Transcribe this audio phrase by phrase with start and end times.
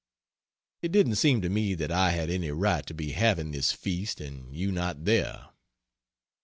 [0.81, 4.19] It didn't seem to me that I had any right to be having this feast
[4.19, 5.49] and you not there.